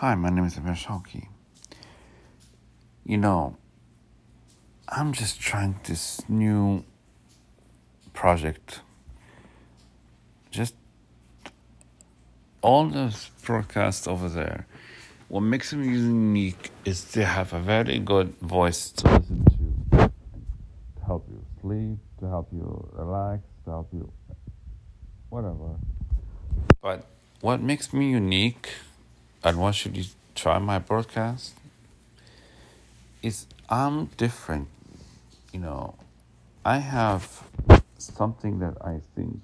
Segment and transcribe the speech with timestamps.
[0.00, 1.28] Hi, my name is Amir Shalki.
[3.06, 3.56] You know,
[4.86, 6.84] I'm just trying this new
[8.12, 8.82] project.
[10.50, 10.74] Just
[12.60, 14.66] all those broadcasts over there.
[15.28, 21.04] What makes them unique is they have a very good voice to listen to, to
[21.06, 24.12] help you sleep, to help you relax, to help you
[25.30, 25.78] whatever.
[26.82, 27.06] But
[27.40, 28.68] what makes me unique
[29.46, 31.54] and why should you try my broadcast
[33.22, 34.66] is I'm different.
[35.52, 35.94] You know,
[36.64, 37.44] I have
[37.96, 39.40] something that I think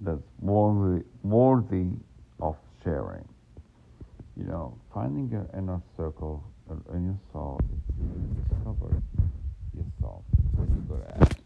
[0.00, 1.90] that's worthy, worthy
[2.40, 3.28] of sharing.
[4.36, 6.42] You know, finding your inner circle
[6.92, 9.02] in your soul is to discover
[9.76, 10.22] yourself,
[10.56, 11.38] what you're good at.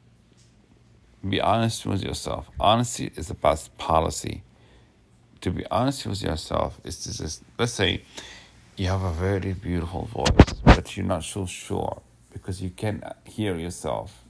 [1.28, 2.48] Be honest with yourself.
[2.58, 4.42] Honesty is the best policy.
[5.42, 8.05] To be honest with yourself is to just, let's say,
[8.77, 12.00] you have a very beautiful voice, but you're not so sure
[12.33, 14.22] because you can't hear yourself.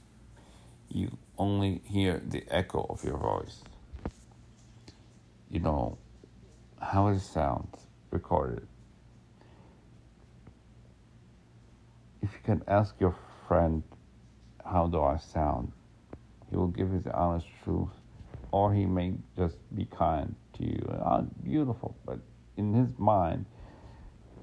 [0.89, 3.61] You only hear the echo of your voice.
[5.51, 5.99] You know
[6.81, 7.77] how it sounds
[8.09, 8.67] recorded.
[12.23, 13.15] If you can ask your
[13.47, 13.83] friend,
[14.65, 15.73] How do I sound?
[16.49, 17.93] he will give you the honest truth,
[18.51, 20.99] or he may just be kind to you.
[21.05, 22.19] Oh, beautiful, but
[22.57, 23.45] in his mind,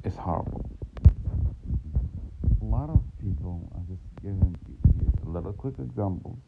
[0.05, 0.71] it's horrible.
[2.61, 6.39] A lot of people, I'm just giving you a little quick examples.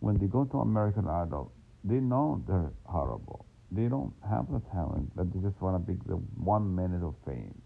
[0.00, 1.52] When they go to American Idol,
[1.84, 3.46] they know they're horrible.
[3.70, 7.14] They don't have the talent, but they just want to be the one minute of
[7.26, 7.60] fame.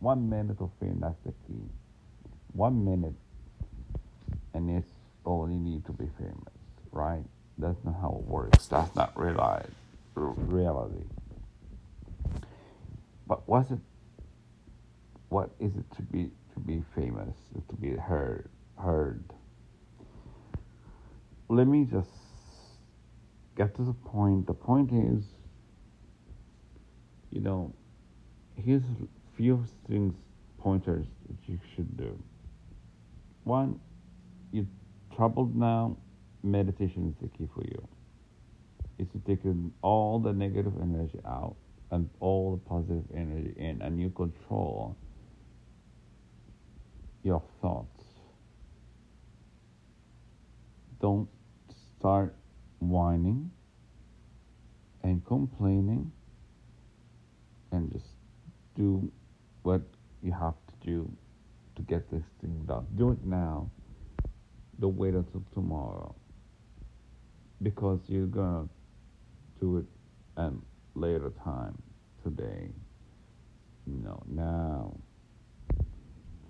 [0.00, 1.62] One minute of fame, that's the key.
[2.52, 3.14] One minute,
[4.54, 4.90] and it's
[5.24, 6.54] all you need to be famous,
[6.90, 7.24] right?
[7.58, 8.66] That's not how it works.
[8.66, 9.68] That's not reality.
[10.14, 11.04] Reality.
[13.26, 13.78] But what's it?
[15.28, 17.36] What is it to be to be famous?
[17.68, 18.48] To be heard?
[18.76, 19.24] Heard.
[21.48, 22.08] Let me just
[23.56, 24.46] get to the point.
[24.46, 25.24] The point is,
[27.30, 27.72] you know,
[28.56, 28.82] here's
[29.36, 30.14] few things,
[30.58, 32.18] pointers that you should do.
[33.44, 33.80] One,
[34.52, 34.66] you're
[35.14, 35.96] troubled now,
[36.42, 37.88] meditation is the key for you.
[39.00, 39.40] Is to take
[39.80, 41.56] all the negative energy out
[41.90, 44.94] and all the positive energy in, and you control
[47.22, 48.04] your thoughts.
[51.00, 51.28] Don't
[51.98, 52.34] start
[52.80, 53.50] whining
[55.02, 56.12] and complaining
[57.72, 58.04] and just
[58.76, 59.10] do
[59.62, 59.80] what
[60.22, 61.10] you have to do
[61.76, 62.86] to get this thing done.
[62.96, 63.70] Do it now
[64.80, 66.14] don't wait until tomorrow
[67.62, 68.66] because you're gonna
[69.60, 69.84] do it
[70.40, 70.52] at
[70.94, 71.76] later time
[72.24, 72.68] today.
[73.86, 74.96] Know, now.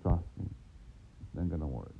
[0.03, 0.45] Trust me,
[1.21, 1.93] it's not gonna work.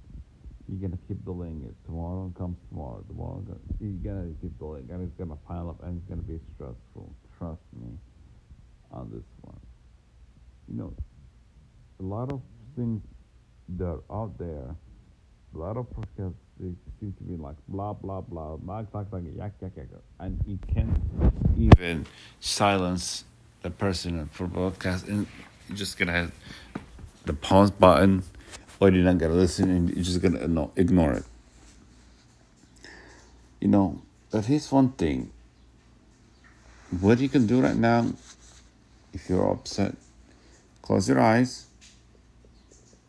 [0.67, 1.73] You're gonna keep delaying it.
[1.85, 3.03] Tomorrow comes tomorrow.
[3.07, 3.43] Tomorrow,
[3.79, 7.15] you're gonna keep delaying, and it's gonna pile up, and it's gonna be stressful.
[7.37, 7.97] Trust me
[8.91, 9.59] on this one.
[10.67, 10.93] You know,
[11.99, 12.41] a lot of
[12.75, 13.01] things
[13.77, 14.75] that are out there
[15.53, 19.19] a lot of podcasts they seem to be like blah blah blah, blah blah blah,
[19.19, 19.87] yak yak yak,
[20.19, 21.01] and you can't
[21.57, 22.05] even
[22.39, 23.25] silence
[23.63, 25.27] the person for broadcast, and
[25.67, 26.31] you're just gonna have
[27.25, 28.23] the pause button,
[28.79, 31.25] or you're not gonna listen, and you're just gonna ignore it.
[33.59, 35.31] You know, but here's one thing.
[36.99, 38.05] What you can do right now,
[39.13, 39.95] if you're upset,
[40.81, 41.67] close your eyes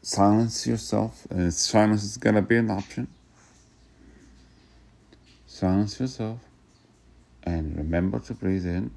[0.02, 3.06] silence yourself, and silence is gonna be an option.
[5.62, 6.40] Silence yourself
[7.44, 8.90] and remember to breathe in.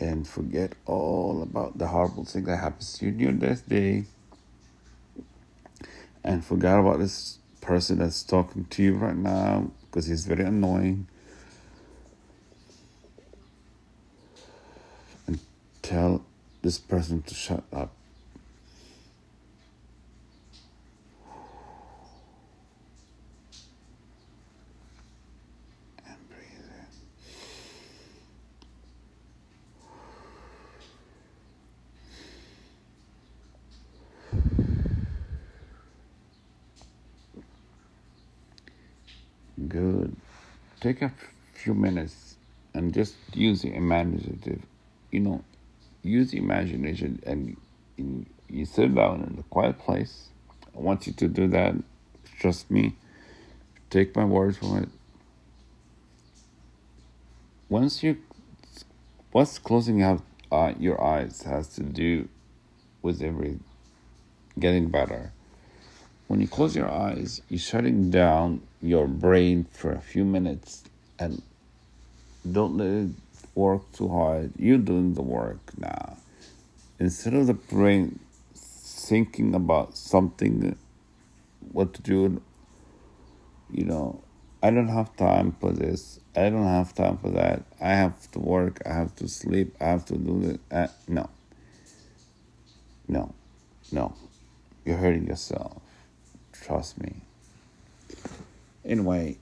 [0.00, 4.06] And forget all about the horrible thing that happens to you on your death day.
[6.24, 11.06] And forget about this person that's talking to you right now because he's very annoying
[15.28, 15.38] And
[15.82, 16.24] tell
[16.62, 17.92] this person to shut up.
[26.06, 26.70] And breathe
[39.58, 39.68] in.
[39.68, 40.16] Good.
[40.80, 41.12] Take a
[41.54, 42.36] few minutes
[42.74, 44.62] and just use the imaginative,
[45.10, 45.44] you know,
[46.02, 47.56] use imagination and
[48.48, 50.28] you sit down in a quiet place.
[50.76, 51.74] I want you to do that.
[52.38, 52.94] Trust me.
[53.90, 54.88] Take my word for it.
[57.68, 58.16] once you
[59.32, 62.28] what's closing out uh, your eyes has to do
[63.02, 63.58] with every
[64.58, 65.32] getting better.
[66.28, 70.84] When you close your eyes, you're shutting down your brain for a few minutes
[71.18, 71.40] and
[72.52, 73.10] don't let it
[73.54, 74.52] work too hard.
[74.58, 76.18] You're doing the work now.
[76.98, 78.18] Instead of the brain
[78.54, 80.76] thinking about something,
[81.72, 82.42] what to do,
[83.72, 84.22] you know,
[84.62, 86.20] I don't have time for this.
[86.36, 87.62] I don't have time for that.
[87.80, 88.82] I have to work.
[88.84, 89.74] I have to sleep.
[89.80, 90.60] I have to do it.
[90.70, 91.30] Uh, no.
[93.06, 93.34] No.
[93.90, 94.14] No.
[94.84, 95.80] You're hurting yourself.
[96.62, 97.14] Trust me.
[98.84, 99.36] Anyway,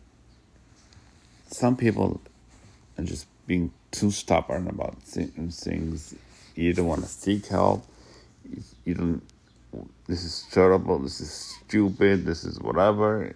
[1.49, 2.21] some people
[2.99, 6.15] are just being too stubborn about things.
[6.55, 7.87] You don't want to seek help.
[8.85, 9.23] You don't.
[10.07, 10.99] This is terrible.
[10.99, 12.25] This is stupid.
[12.25, 13.35] This is whatever.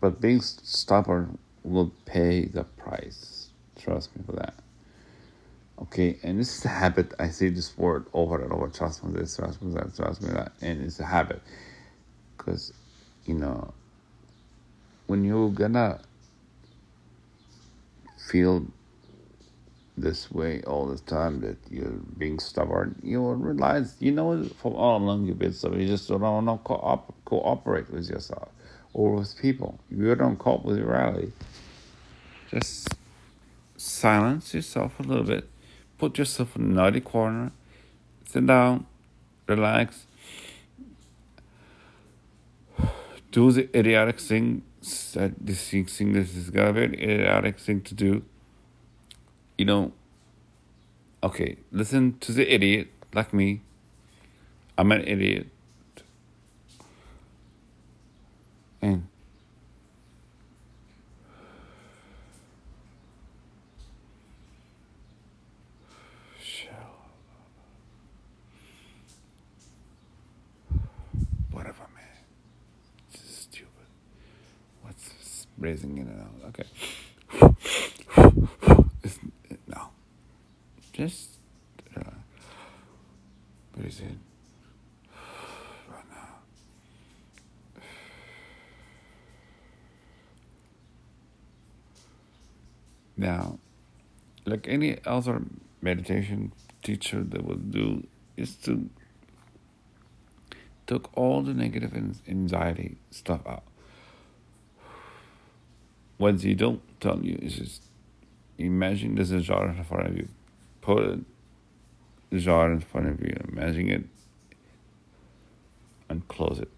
[0.00, 3.48] But being stubborn will pay the price.
[3.76, 4.54] Trust me for that.
[5.98, 7.12] Okay, and this is a habit.
[7.18, 8.68] I say this word over and over.
[8.68, 10.52] Trust me this, trust me that, trust me that.
[10.62, 11.42] And it's a habit.
[12.36, 12.72] Because,
[13.24, 13.74] you know,
[15.08, 16.00] when you're gonna
[18.30, 18.64] feel
[19.96, 24.74] this way all the time that you're being stubborn, you will realize, you know, from
[24.74, 28.50] all along you've been stubborn, you just don't want to co- cooperate with yourself
[28.92, 29.80] or with people.
[29.90, 31.32] You don't cope with reality.
[32.52, 32.94] Just
[33.76, 35.50] silence yourself a little bit.
[35.98, 37.52] Put yourself in a naughty corner.
[38.24, 38.86] Sit down.
[39.46, 40.06] Relax.
[43.32, 44.62] Do the idiotic thing.
[45.14, 48.22] That this thing, this is a very idiotic thing to do.
[49.56, 49.92] You know.
[51.22, 53.60] Okay, listen to the idiot like me.
[54.78, 55.48] I'm an idiot.
[58.80, 59.06] and
[71.50, 72.04] whatever man
[73.12, 73.68] it's stupid
[75.58, 76.34] raising in and out.
[76.48, 76.64] Okay.
[79.66, 79.88] No.
[80.92, 81.30] Just
[81.96, 82.10] uh,
[83.72, 84.20] breathe in
[93.18, 93.58] Now,
[94.46, 95.42] like any other
[95.82, 96.52] meditation
[96.84, 98.06] teacher that would do,
[98.36, 98.88] is to
[100.86, 101.92] took all the negative
[102.28, 103.64] anxiety stuff out.
[106.18, 107.82] What they don't tell you is just
[108.58, 110.28] imagine there's a jar in front of you.
[110.80, 111.24] Put
[112.32, 114.04] a jar in front of you, imagine it,
[116.08, 116.68] and close it.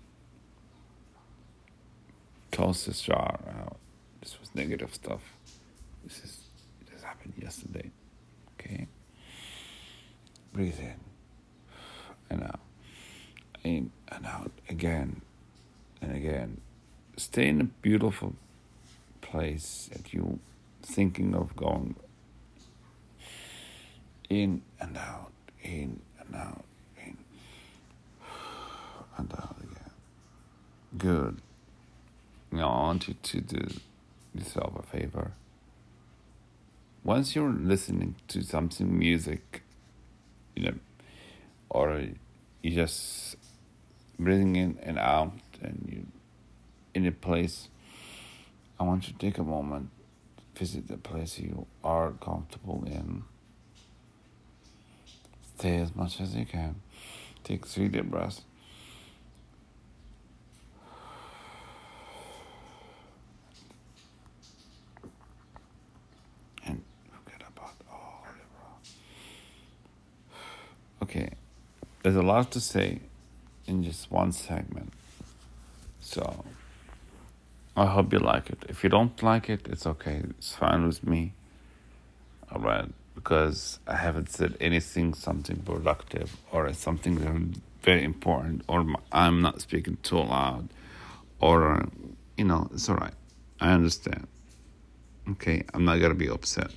[2.52, 3.76] Close this jar out.
[4.20, 5.22] This was negative stuff.
[6.04, 6.40] This is
[6.92, 7.90] this happened yesterday.
[8.60, 8.86] Okay.
[10.52, 10.96] Breathe in
[12.28, 12.60] and out.
[13.64, 15.22] In and out again
[16.02, 16.60] and again.
[17.16, 18.34] Stay in a beautiful
[19.30, 20.38] place that you
[20.82, 21.94] thinking of going
[24.28, 25.32] in and out,
[25.62, 26.64] in and out,
[27.04, 27.16] in
[29.16, 29.90] and out again.
[30.96, 31.40] Good.
[32.50, 33.68] Now I want you to do
[34.34, 35.32] yourself a favor
[37.02, 39.62] once you're listening to something music,
[40.54, 40.74] you know,
[41.68, 42.04] or
[42.62, 43.36] you just
[44.18, 45.32] breathing in and out,
[45.62, 46.06] and you
[46.94, 47.68] in a place,
[48.80, 49.90] I want you to take a moment,
[50.56, 53.24] visit the place you are comfortable in.
[55.58, 56.76] Stay as much as you can.
[57.44, 58.40] Take three deep breaths.
[66.64, 66.82] And
[67.12, 68.24] forget about all
[71.00, 71.28] the Okay,
[72.02, 73.00] there's a lot to say
[73.66, 74.94] in just one segment.
[76.00, 76.46] So
[77.76, 78.64] I hope you like it.
[78.68, 80.22] If you don't like it, it's okay.
[80.30, 81.32] It's fine with me.
[82.52, 89.40] All right, because I haven't said anything something productive or something very important or I'm
[89.40, 90.68] not speaking too loud
[91.40, 91.88] or
[92.36, 93.14] you know, it's all right.
[93.60, 94.26] I understand.
[95.32, 96.70] Okay, I'm not going to be upset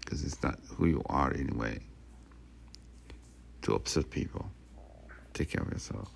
[0.00, 1.80] because it's not who you are anyway
[3.62, 4.50] to upset people.
[5.34, 6.15] Take care of yourself.